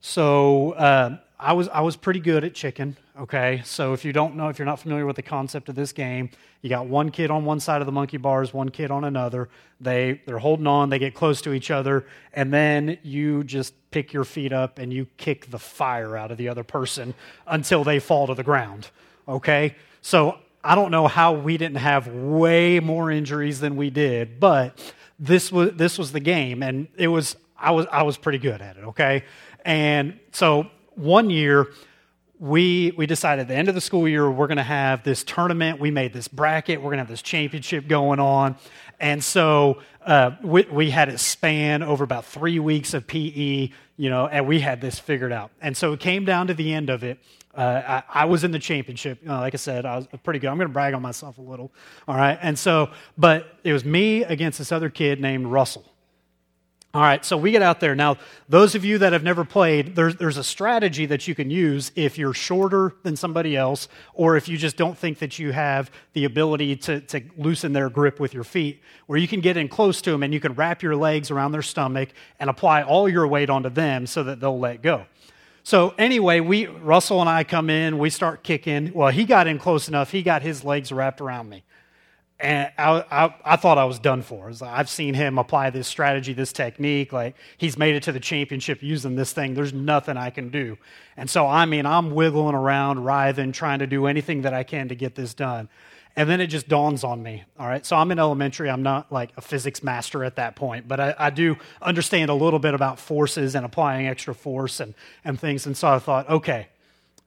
[0.00, 2.96] So uh, I was I was pretty good at chicken.
[3.18, 5.92] Okay, so if you don't know, if you're not familiar with the concept of this
[5.92, 9.04] game, you got one kid on one side of the monkey bars, one kid on
[9.04, 9.48] another.
[9.80, 14.12] They they're holding on, they get close to each other, and then you just pick
[14.12, 17.14] your feet up and you kick the fire out of the other person
[17.46, 18.88] until they fall to the ground.
[19.26, 24.38] Okay, so I don't know how we didn't have way more injuries than we did,
[24.38, 28.38] but this was this was the game, and it was I was I was pretty
[28.38, 28.84] good at it.
[28.84, 29.24] Okay,
[29.64, 31.68] and so one year
[32.40, 35.22] we, we decided at the end of the school year, we're going to have this
[35.22, 35.78] tournament.
[35.78, 36.78] We made this bracket.
[36.78, 38.56] We're going to have this championship going on.
[38.98, 44.10] And so uh, we, we, had it span over about three weeks of PE, you
[44.10, 45.50] know, and we had this figured out.
[45.60, 47.18] And so it came down to the end of it.
[47.54, 49.18] Uh, I, I, was in the championship.
[49.28, 50.48] Uh, like I said, I was pretty good.
[50.48, 51.70] I'm going to brag on myself a little.
[52.08, 52.38] All right.
[52.40, 55.84] And so, but it was me against this other kid named Russell.
[56.92, 57.94] All right, so we get out there.
[57.94, 58.16] Now,
[58.48, 61.92] those of you that have never played, there's, there's a strategy that you can use
[61.94, 65.92] if you're shorter than somebody else, or if you just don't think that you have
[66.14, 69.68] the ability to, to loosen their grip with your feet, where you can get in
[69.68, 72.08] close to them and you can wrap your legs around their stomach
[72.40, 75.06] and apply all your weight onto them so that they'll let go.
[75.62, 78.92] So anyway, we Russell and I come in, we start kicking.
[78.92, 81.62] Well, he got in close enough, he got his legs wrapped around me
[82.40, 84.50] and I, I, I, thought I was done for.
[84.62, 87.12] I've seen him apply this strategy, this technique.
[87.12, 89.54] Like he's made it to the championship using this thing.
[89.54, 90.78] There's nothing I can do.
[91.16, 94.88] And so, I mean, I'm wiggling around, writhing, trying to do anything that I can
[94.88, 95.68] to get this done.
[96.16, 97.44] And then it just dawns on me.
[97.58, 98.68] All right, so I'm in elementary.
[98.68, 102.34] I'm not like a physics master at that point, but I, I do understand a
[102.34, 105.66] little bit about forces and applying extra force and, and things.
[105.66, 106.68] And so I thought, okay,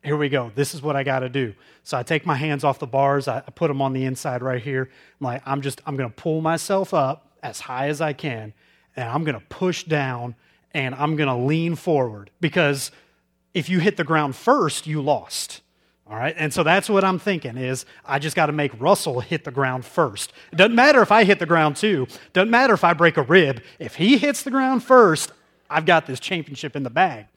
[0.04, 0.52] here we go.
[0.54, 1.54] This is what I got to do.
[1.84, 3.28] So I take my hands off the bars.
[3.28, 4.90] I put them on the inside right here.
[5.20, 8.54] I'm like, I'm just, I'm going to pull myself up as high as I can,
[8.96, 10.36] and I'm going to push down,
[10.74, 12.92] and I'm going to lean forward because
[13.54, 15.62] if you hit the ground first, you lost.
[16.06, 19.22] All right, and so that's what I'm thinking is I just got to make Russell
[19.22, 20.34] hit the ground first.
[20.52, 22.08] It doesn't matter if I hit the ground too.
[22.34, 23.62] Doesn't matter if I break a rib.
[23.80, 25.32] If he hits the ground first,
[25.70, 27.28] I've got this championship in the bag.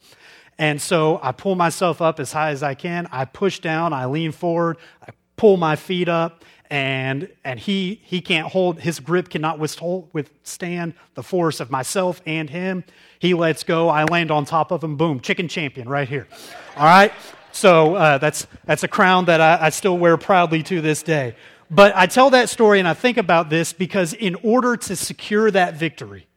[0.59, 3.07] And so I pull myself up as high as I can.
[3.11, 6.43] I push down, I lean forward, I pull my feet up.
[6.69, 12.49] And and he he can't hold his grip cannot withstand the force of myself and
[12.49, 12.83] him.
[13.19, 13.87] He lets go.
[13.87, 14.97] I land on top of him.
[14.97, 15.21] Boom.
[15.21, 16.27] Chicken champion right here.
[16.75, 17.13] All right?
[17.53, 21.35] So uh, that's that's a crown that I, I still wear proudly to this day.
[21.69, 25.51] But i tell that story and i think about this because in order to secure
[25.51, 26.27] that victory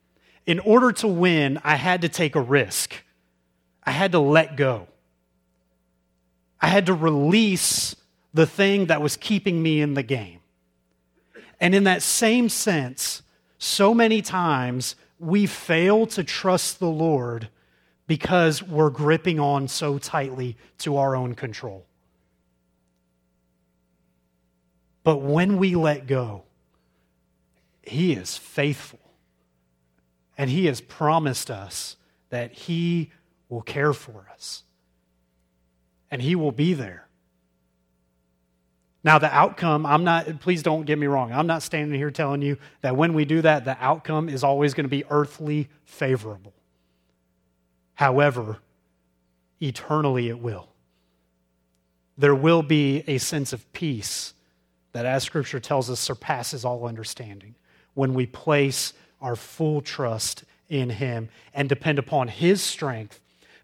[0.47, 2.95] in order to win i had to take a risk
[3.85, 4.87] i had to let go
[6.61, 7.97] i had to release
[8.33, 10.41] the thing that was keeping me in the game.
[11.61, 13.23] And in that same sense,
[13.59, 17.49] so many times we fail to trust the Lord
[18.07, 21.87] because we're gripping on so tightly to our own control.
[25.03, 26.45] But when we let go,
[27.83, 29.01] He is faithful.
[30.39, 31.97] And He has promised us
[32.31, 33.11] that He
[33.51, 34.63] will care for us.
[36.11, 37.07] And He will be there.
[39.03, 41.33] Now, the outcome, I'm not, please don't get me wrong.
[41.33, 44.75] I'm not standing here telling you that when we do that, the outcome is always
[44.75, 46.53] going to be earthly favorable.
[47.95, 48.59] However,
[49.61, 50.69] eternally it will.
[52.19, 54.35] There will be a sense of peace
[54.93, 57.55] that, as Scripture tells us, surpasses all understanding
[57.95, 63.21] when we place our full trust in Him and depend upon His strength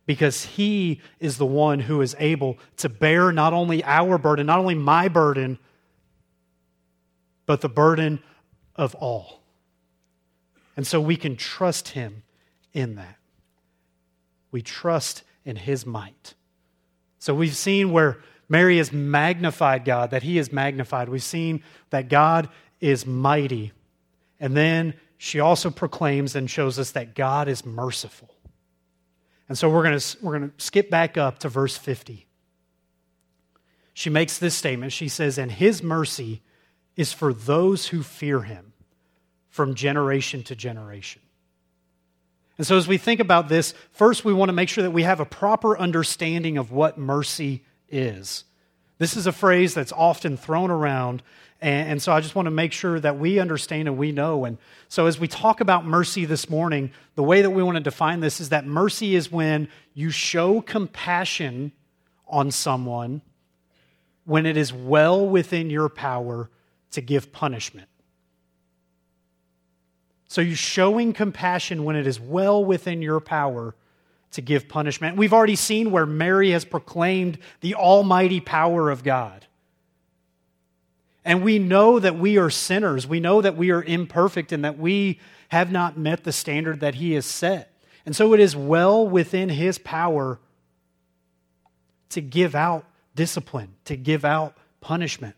[0.06, 4.60] because he is the one who is able to bear not only our burden, not
[4.60, 5.58] only my burden,
[7.44, 8.22] but the burden
[8.76, 9.42] of all.
[10.76, 12.22] And so we can trust him
[12.72, 13.16] in that.
[14.52, 16.34] We trust in his might.
[17.18, 21.08] So we've seen where Mary has magnified God, that he is magnified.
[21.08, 22.48] We've seen that God
[22.80, 23.72] is mighty.
[24.38, 28.35] And then she also proclaims and shows us that God is merciful.
[29.48, 32.26] And so we're going to we're going to skip back up to verse 50.
[33.94, 34.92] She makes this statement.
[34.92, 36.42] She says, "And his mercy
[36.96, 38.72] is for those who fear him
[39.48, 41.22] from generation to generation."
[42.58, 45.02] And so as we think about this, first we want to make sure that we
[45.02, 48.44] have a proper understanding of what mercy is.
[48.98, 51.22] This is a phrase that's often thrown around
[51.60, 54.44] and, and, so I just want to make sure that we understand and we know.
[54.44, 57.82] And so as we talk about mercy this morning, the way that we want to
[57.82, 61.72] define this is that mercy is when you show compassion
[62.28, 63.22] on someone
[64.24, 66.50] when it is well within your power
[66.90, 67.88] to give punishment.
[70.28, 73.76] So you're showing compassion when it is well within your power
[74.32, 75.16] to give punishment.
[75.16, 79.45] We've already seen where Mary has proclaimed the almighty power of God.
[81.26, 83.04] And we know that we are sinners.
[83.04, 86.94] We know that we are imperfect and that we have not met the standard that
[86.94, 87.72] He has set.
[88.06, 90.38] And so it is well within His power
[92.10, 92.86] to give out
[93.16, 95.34] discipline, to give out punishment.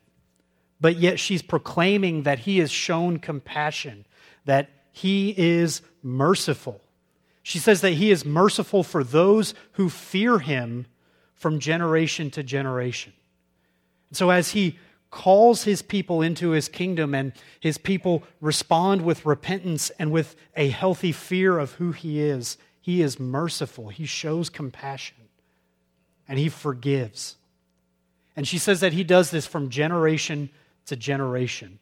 [0.79, 4.05] But yet she's proclaiming that He has shown compassion,
[4.45, 6.83] that He is merciful.
[7.43, 10.85] She says that He is merciful for those who fear Him
[11.33, 13.15] from generation to generation.
[14.13, 14.79] So as He
[15.11, 20.69] calls his people into his kingdom, and his people respond with repentance and with a
[20.69, 22.59] healthy fear of who he is.
[22.81, 25.17] He is merciful, he shows compassion,
[26.27, 27.37] and he forgives.
[28.37, 30.51] And she says that he does this from generation
[30.87, 31.79] to generation.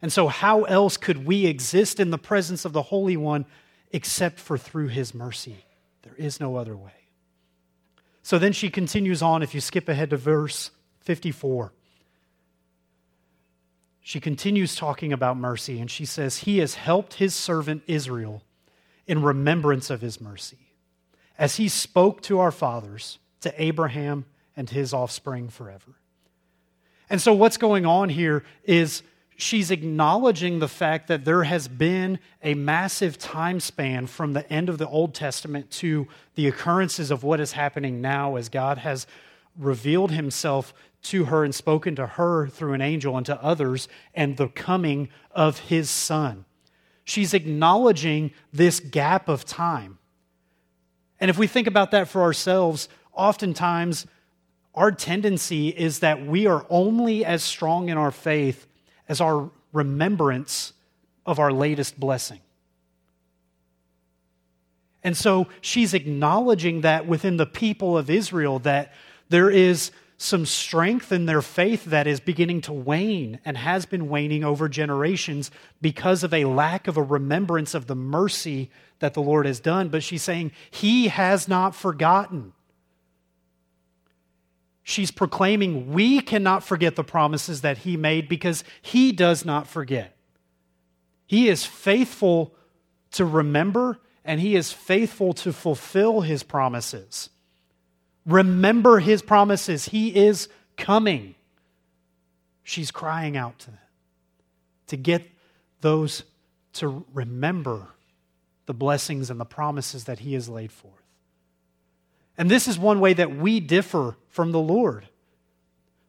[0.00, 3.46] And so, how else could we exist in the presence of the Holy One
[3.92, 5.64] except for through his mercy?
[6.02, 6.92] There is no other way.
[8.22, 11.72] So then she continues on, if you skip ahead to verse 54
[14.02, 18.42] she continues talking about mercy, and she says, He has helped His servant Israel
[19.06, 20.58] in remembrance of His mercy,
[21.38, 24.24] as He spoke to our fathers, to Abraham
[24.56, 25.92] and his offspring forever.
[27.10, 29.02] And so, what's going on here is
[29.36, 34.68] she's acknowledging the fact that there has been a massive time span from the end
[34.68, 39.06] of the Old Testament to the occurrences of what is happening now as God has
[39.58, 44.36] revealed himself to her and spoken to her through an angel and to others, and
[44.36, 46.44] the coming of his son.
[47.04, 49.98] She's acknowledging this gap of time.
[51.20, 54.06] And if we think about that for ourselves, oftentimes
[54.74, 58.66] our tendency is that we are only as strong in our faith
[59.08, 60.72] as our remembrance
[61.26, 62.40] of our latest blessing.
[65.04, 68.92] And so she's acknowledging that within the people of Israel that
[69.28, 69.90] there is
[70.22, 74.68] some strength in their faith that is beginning to wane and has been waning over
[74.68, 75.50] generations
[75.80, 78.70] because of a lack of a remembrance of the mercy
[79.00, 79.88] that the Lord has done.
[79.88, 82.52] But she's saying, He has not forgotten.
[84.84, 90.16] she's proclaiming we cannot forget the promises that he made because he does not forget.
[91.26, 92.54] He is faithful
[93.12, 97.30] to remember and he is faithful to fulfill his promises.
[98.26, 99.86] Remember his promises.
[99.86, 101.34] He is coming.
[102.62, 103.78] She's crying out to them
[104.88, 105.28] to get
[105.80, 106.22] those
[106.74, 107.88] to remember
[108.66, 110.94] the blessings and the promises that he has laid forth.
[112.38, 115.06] And this is one way that we differ from the Lord,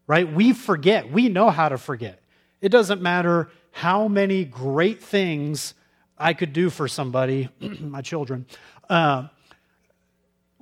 [0.08, 0.32] right?
[0.32, 1.12] We forget.
[1.12, 2.22] We know how to forget.
[2.62, 5.74] It doesn't matter how many great things
[6.18, 8.46] I could do for somebody, my children.
[8.90, 9.28] Uh,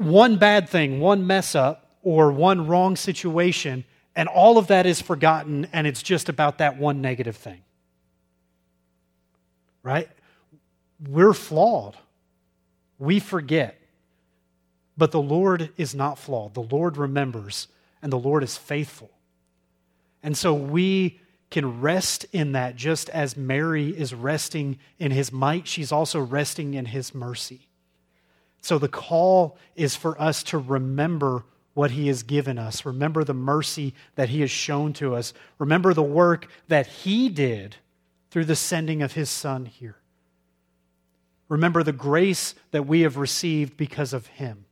[0.01, 3.85] one bad thing, one mess up, or one wrong situation,
[4.15, 7.61] and all of that is forgotten, and it's just about that one negative thing.
[9.83, 10.09] Right?
[11.07, 11.97] We're flawed.
[12.99, 13.79] We forget.
[14.97, 16.53] But the Lord is not flawed.
[16.53, 17.67] The Lord remembers,
[18.01, 19.09] and the Lord is faithful.
[20.21, 25.67] And so we can rest in that just as Mary is resting in his might,
[25.67, 27.67] she's also resting in his mercy.
[28.61, 31.43] So the call is for us to remember
[31.73, 35.93] what he has given us, remember the mercy that he has shown to us, remember
[35.93, 37.77] the work that he did
[38.29, 39.95] through the sending of his son here.
[41.47, 44.65] Remember the grace that we have received because of him.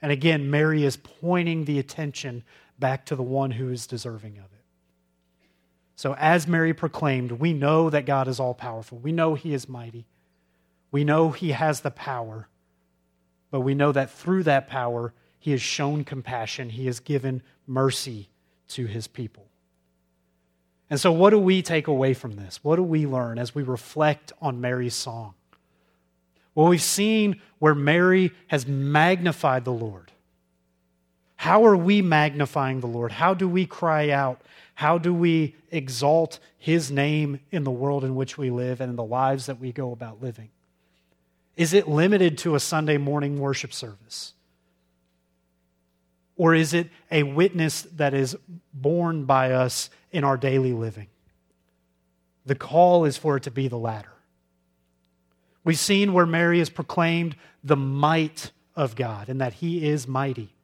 [0.00, 2.44] And again, Mary is pointing the attention
[2.78, 4.64] back to the one who is deserving of it.
[5.96, 8.98] So, as Mary proclaimed, we know that God is all powerful.
[8.98, 10.06] We know He is mighty.
[10.90, 12.48] We know He has the power.
[13.54, 16.70] But we know that through that power, He has shown compassion.
[16.70, 18.28] He has given mercy
[18.70, 19.46] to His people.
[20.90, 22.58] And so, what do we take away from this?
[22.64, 25.34] What do we learn as we reflect on Mary's song?
[26.56, 30.10] Well, we've seen where Mary has magnified the Lord.
[31.36, 33.12] How are we magnifying the Lord?
[33.12, 34.40] How do we cry out?
[34.74, 38.96] How do we exalt his name in the world in which we live and in
[38.96, 40.50] the lives that we go about living?
[41.56, 44.32] Is it limited to a Sunday morning worship service?
[46.36, 48.36] Or is it a witness that is
[48.72, 51.06] borne by us in our daily living?
[52.44, 54.10] The call is for it to be the latter.
[55.62, 60.54] We've seen where Mary has proclaimed the might of God and that he is mighty.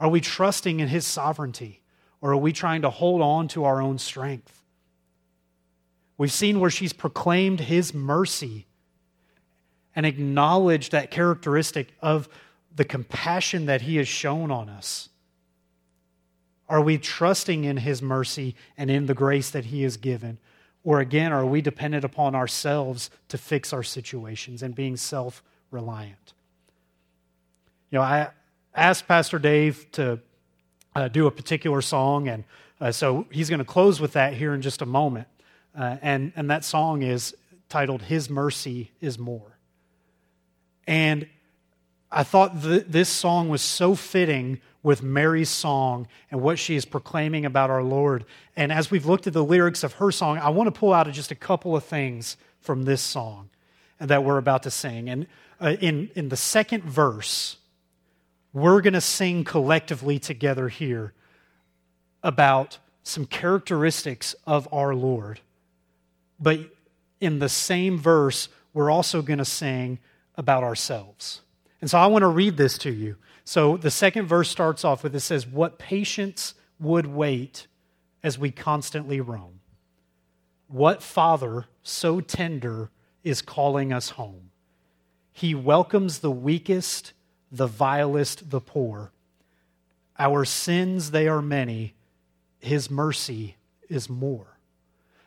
[0.00, 1.82] Are we trusting in his sovereignty
[2.22, 4.62] or are we trying to hold on to our own strength?
[6.16, 8.66] We've seen where she's proclaimed his mercy
[9.94, 12.28] and acknowledge that characteristic of
[12.74, 15.08] the compassion that he has shown on us.
[16.68, 20.38] Are we trusting in his mercy and in the grace that he has given?
[20.84, 26.32] Or again, are we dependent upon ourselves to fix our situations and being self reliant?
[27.90, 28.28] You know, I
[28.74, 30.20] asked Pastor Dave to
[30.94, 32.44] uh, do a particular song, and
[32.80, 35.26] uh, so he's going to close with that here in just a moment.
[35.76, 37.34] Uh, and, and that song is
[37.68, 39.58] titled His Mercy is More.
[40.90, 41.28] And
[42.10, 46.84] I thought th- this song was so fitting with Mary's song and what she is
[46.84, 48.24] proclaiming about our Lord.
[48.56, 51.08] And as we've looked at the lyrics of her song, I want to pull out
[51.12, 53.50] just a couple of things from this song
[54.00, 55.08] that we're about to sing.
[55.08, 55.28] And
[55.60, 57.58] uh, in, in the second verse,
[58.52, 61.12] we're going to sing collectively together here
[62.24, 65.38] about some characteristics of our Lord.
[66.40, 66.58] But
[67.20, 70.00] in the same verse, we're also going to sing
[70.40, 71.42] about ourselves.
[71.80, 73.16] And so I want to read this to you.
[73.44, 77.66] So the second verse starts off with it says, What patience would wait
[78.24, 79.60] as we constantly roam?
[80.66, 82.90] What father so tender
[83.22, 84.50] is calling us home?
[85.32, 87.12] He welcomes the weakest,
[87.52, 89.12] the vilest, the poor.
[90.18, 91.94] Our sins, they are many.
[92.60, 93.56] His mercy
[93.88, 94.58] is more.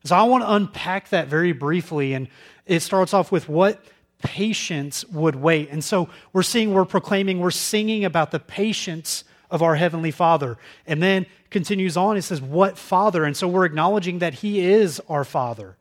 [0.06, 2.14] So I want to unpack that very briefly.
[2.14, 2.28] And
[2.66, 3.84] it starts off with what
[4.24, 5.70] patience would wait.
[5.70, 10.58] And so we're seeing, we're proclaiming, we're singing about the patience of our Heavenly Father.
[10.88, 13.24] And then continues on, it says, What Father?
[13.24, 15.78] And so we're acknowledging that He is our Father.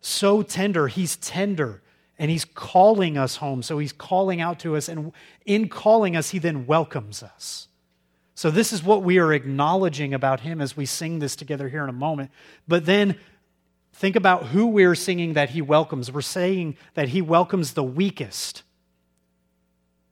[0.00, 1.82] So tender, He's tender,
[2.18, 3.62] and He's calling us home.
[3.62, 5.12] So He's calling out to us, and
[5.44, 7.68] in calling us, He then welcomes us.
[8.36, 11.84] So, this is what we are acknowledging about Him as we sing this together here
[11.84, 12.30] in a moment.
[12.66, 13.16] But then
[13.94, 16.10] Think about who we're singing that he welcomes.
[16.10, 18.64] We're saying that he welcomes the weakest.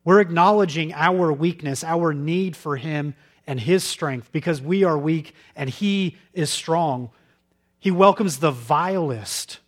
[0.04, 3.14] We're acknowledging our weakness, our need for him
[3.44, 7.10] and his strength because we are weak and he is strong.
[7.80, 9.58] He welcomes the vilest,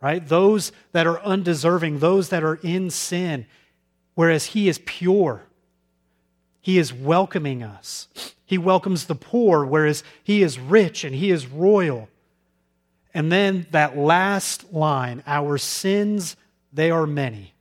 [0.00, 0.26] right?
[0.26, 3.46] Those that are undeserving, those that are in sin,
[4.14, 5.44] whereas he is pure.
[6.60, 8.08] He is welcoming us.
[8.44, 12.08] He welcomes the poor, whereas he is rich and he is royal.
[13.16, 16.36] And then that last line our sins,
[16.70, 17.54] they are many.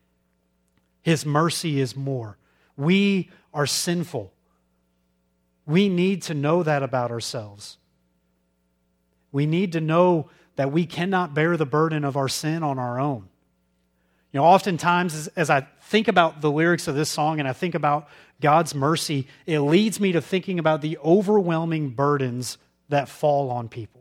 [1.01, 2.37] His mercy is more.
[2.75, 4.33] We are sinful.
[5.65, 7.77] We need to know that about ourselves.
[9.31, 12.99] We need to know that we cannot bear the burden of our sin on our
[12.99, 13.29] own.
[14.33, 17.53] You know, oftentimes as, as, I think about the lyrics of this song and I
[17.53, 18.09] think about
[18.41, 22.57] God's mercy, it leads me to thinking about the overwhelming burdens
[22.89, 23.94] that fall on people.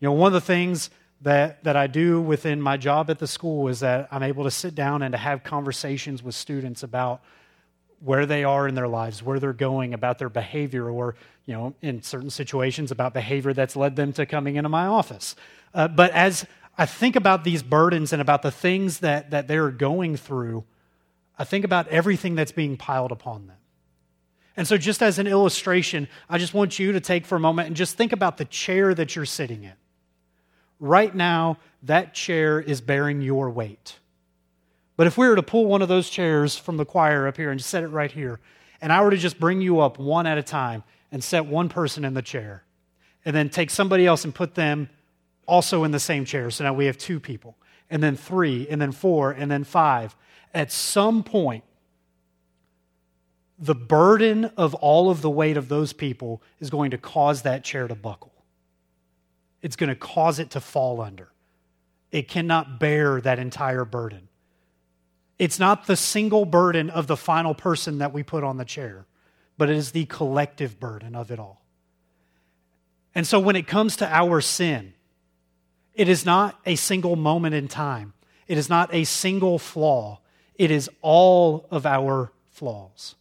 [0.00, 0.90] You know, one of the things
[1.22, 4.50] that, that I do within my job at the school is that I'm able to
[4.50, 7.22] sit down and to have conversations with students about
[8.00, 11.14] where they are in their lives, where they're going, about their behavior, or,
[11.46, 15.34] you know, in certain situations, about behavior that's led them to coming into my office.
[15.72, 19.70] Uh, but as I think about these burdens and about the things that, that they're
[19.70, 20.64] going through,
[21.38, 23.56] I think about everything that's being piled upon them.
[24.58, 27.66] And so, just as an illustration, I just want you to take for a moment
[27.68, 29.74] and just think about the chair that you're sitting in.
[30.78, 33.98] Right now, that chair is bearing your weight.
[34.96, 37.50] But if we were to pull one of those chairs from the choir up here
[37.50, 38.40] and set it right here,
[38.80, 41.68] and I were to just bring you up one at a time and set one
[41.68, 42.64] person in the chair,
[43.24, 44.88] and then take somebody else and put them
[45.46, 47.56] also in the same chair, so now we have two people,
[47.88, 50.16] and then three, and then four, and then five,
[50.52, 51.64] at some point,
[53.58, 57.64] the burden of all of the weight of those people is going to cause that
[57.64, 58.32] chair to buckle
[59.66, 61.28] it's going to cause it to fall under.
[62.12, 64.28] It cannot bear that entire burden.
[65.40, 69.06] It's not the single burden of the final person that we put on the chair,
[69.58, 71.64] but it is the collective burden of it all.
[73.12, 74.94] And so when it comes to our sin,
[75.94, 78.12] it is not a single moment in time,
[78.46, 80.20] it is not a single flaw,
[80.54, 83.16] it is all of our flaws.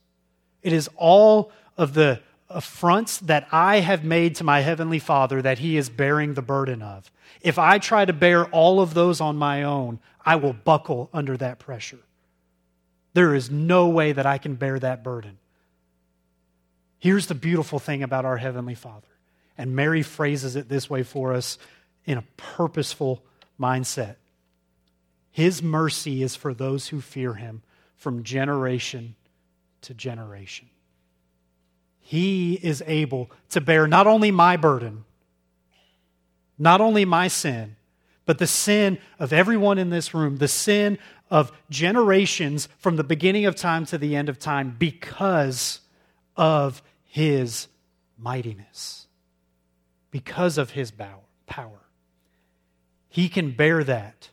[0.62, 5.60] It is all of the affronts that I have made to my Heavenly Father that
[5.60, 7.12] He is bearing the burden of.
[7.42, 11.38] If I try to bear all of those on my own, I will buckle under
[11.38, 12.00] that pressure.
[13.14, 15.38] There is no way that I can bear that burden.
[17.00, 19.08] Here's the beautiful thing about our Heavenly Father.
[19.58, 21.58] And Mary phrases it this way for us
[22.06, 23.24] in a purposeful
[23.60, 24.16] mindset.
[25.32, 27.62] His mercy is for those who fear Him
[27.96, 29.16] from generation
[29.82, 30.70] to generation.
[32.08, 35.06] He is able to bear not only my burden,
[36.60, 37.78] not only my sin,
[38.28, 41.00] but the sin of everyone in this room, the sin
[41.32, 45.80] of generations from the beginning of time to the end of time because
[46.38, 47.70] of his
[48.20, 49.08] mightiness,
[50.12, 50.94] because of his
[51.48, 51.80] power.
[53.10, 54.30] He can bear that.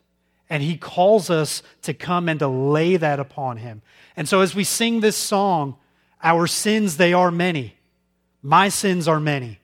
[0.47, 3.81] And he calls us to come and to lay that upon him.
[4.15, 5.77] And so as we sing this song,
[6.23, 7.75] our sins, they are many.
[8.41, 9.59] My sins are many.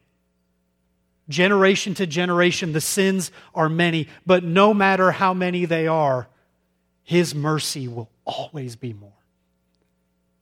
[1.30, 4.07] Generation to generation, the sins are many.
[4.26, 6.28] But no matter how many they are,
[7.03, 9.14] His mercy will always be more.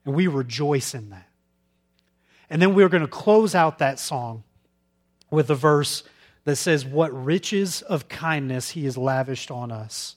[0.05, 1.27] And we rejoice in that.
[2.49, 4.43] And then we're going to close out that song
[5.29, 6.03] with a verse
[6.45, 10.15] that says, What riches of kindness He has lavished on us.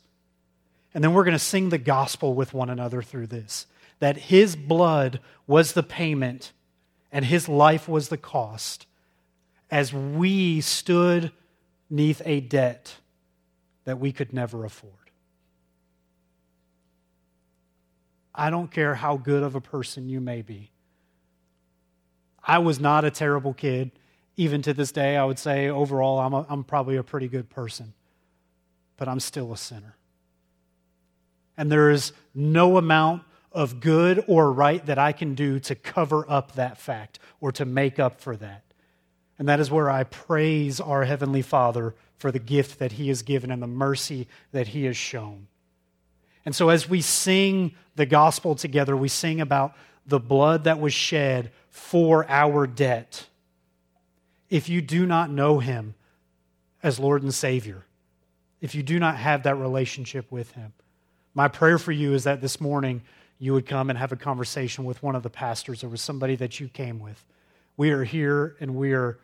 [0.94, 3.66] And then we're going to sing the gospel with one another through this
[4.00, 6.52] that his blood was the payment
[7.12, 8.86] and his life was the cost
[9.70, 11.32] as we stood
[11.88, 12.96] neath a debt
[13.84, 14.94] that we could never afford.
[18.34, 20.70] I don't care how good of a person you may be.
[22.42, 23.90] I was not a terrible kid.
[24.36, 27.50] Even to this day, I would say overall, I'm, a, I'm probably a pretty good
[27.50, 27.92] person.
[28.96, 29.96] But I'm still a sinner.
[31.56, 33.22] And there is no amount
[33.52, 37.64] of good or right that I can do to cover up that fact or to
[37.64, 38.62] make up for that.
[39.38, 43.22] And that is where I praise our Heavenly Father for the gift that He has
[43.22, 45.46] given and the mercy that He has shown.
[46.44, 49.74] And so, as we sing the gospel together, we sing about
[50.06, 53.26] the blood that was shed for our debt.
[54.48, 55.94] If you do not know Him
[56.82, 57.84] as Lord and Savior,
[58.60, 60.72] if you do not have that relationship with Him,
[61.34, 63.02] my prayer for you is that this morning
[63.40, 66.36] you would come and have a conversation with one of the pastors or with somebody
[66.36, 67.24] that you came with.
[67.76, 69.18] We are here and we are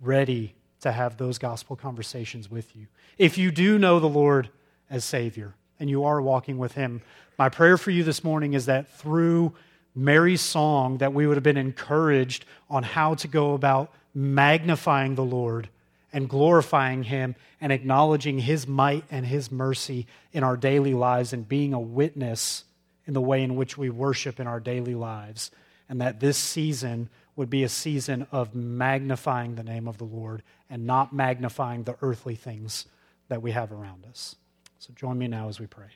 [0.00, 2.86] ready to have those gospel conversations with you.
[3.18, 4.48] If you do know the Lord
[4.88, 7.02] as Savior and you are walking with Him,
[7.36, 9.52] my prayer for you this morning is that through
[9.92, 15.24] Mary's song that we would have been encouraged on how to go about magnifying the
[15.24, 15.68] Lord
[16.12, 21.48] and glorifying Him and acknowledging His might and His mercy in our daily lives and
[21.48, 22.64] being a witness
[23.06, 25.50] in the way in which we worship in our daily lives,
[25.88, 30.42] and that this season would be a season of magnifying the name of the Lord
[30.68, 32.86] and not magnifying the earthly things
[33.28, 34.36] that we have around us.
[34.78, 35.86] So join me now as we pray.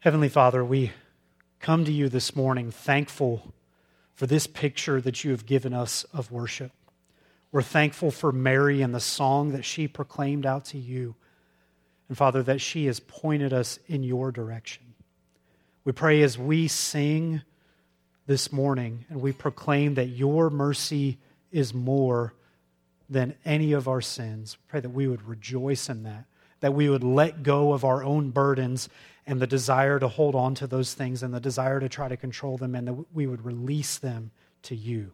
[0.00, 0.92] Heavenly Father, we
[1.60, 3.54] come to you this morning thankful
[4.12, 6.72] for this picture that you have given us of worship.
[7.50, 11.14] We're thankful for Mary and the song that she proclaimed out to you.
[12.08, 14.94] And Father, that she has pointed us in your direction.
[15.84, 17.42] We pray as we sing
[18.26, 21.18] this morning and we proclaim that your mercy
[21.52, 22.34] is more
[23.08, 24.56] than any of our sins.
[24.68, 26.24] Pray that we would rejoice in that,
[26.60, 28.88] that we would let go of our own burdens
[29.26, 32.16] and the desire to hold on to those things and the desire to try to
[32.16, 34.30] control them, and that we would release them
[34.62, 35.12] to you.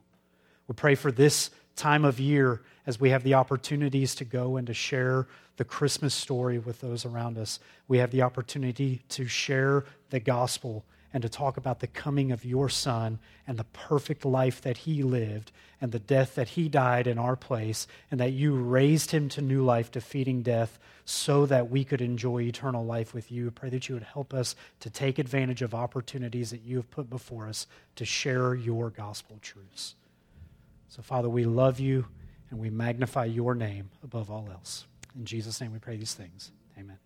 [0.66, 4.66] We pray for this time of year as we have the opportunities to go and
[4.66, 7.60] to share the Christmas story with those around us.
[7.88, 12.44] We have the opportunity to share the gospel and to talk about the coming of
[12.44, 15.50] your Son and the perfect life that he lived
[15.80, 19.40] and the death that he died in our place, and that you raised him to
[19.40, 23.50] new life, defeating death, so that we could enjoy eternal life with you.
[23.50, 27.08] Pray that you would help us to take advantage of opportunities that you have put
[27.08, 27.66] before us
[27.96, 29.94] to share your gospel truths.
[30.90, 32.06] So, Father, we love you
[32.50, 34.86] and we magnify your name above all else.
[35.16, 36.50] In Jesus' name we pray these things.
[36.76, 36.98] Amen.